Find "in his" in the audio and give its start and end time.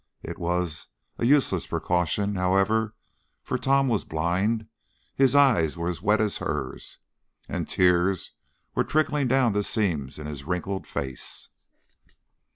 10.17-10.43